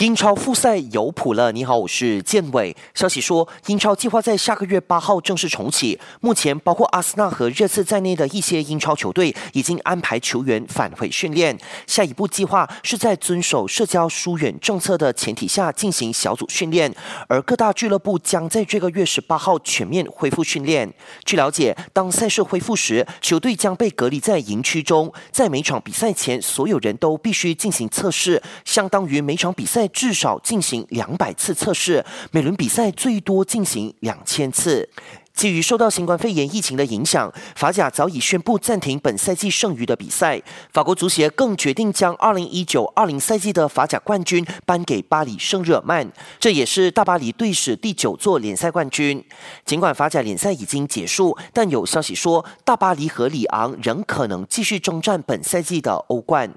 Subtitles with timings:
[0.00, 1.52] 英超复赛有谱了！
[1.52, 2.74] 你好，我是建伟。
[2.94, 6.00] 消息说，英超计划在下个月八号正式重启。
[6.22, 11.54] 目前，包括阿森纳和热刺在内的一些英超球队已经安排球员返回训练。
[11.86, 16.90] 下一步计划是在遵守社交疏远政策的前提下进行小组训练，
[17.28, 20.90] 而各大俱乐部将在这个月十八号全面恢复训练。
[21.26, 29.89] 据了解，当赛事恢复时，球队将被隔离在营区中，在每场比赛前，所有人都必须进行测试，相当于每场比赛。
[29.92, 34.88] 至少进行两百次测试，每轮比赛最多进行两千次。
[35.32, 40.42] 基于受到新冠肺炎疫情的影响，法甲早已宣布暂停本赛季剩余的比赛。
[40.72, 49.24] 法国足协更决定将2019-20赛季的法甲冠军颁给巴黎圣日耳曼，这也是大巴黎队史第九座联赛冠军。
[49.64, 56.46] 尽管法甲联赛已经结束，但有消息说大巴黎和里昂仍可能继续征战本赛季的欧冠。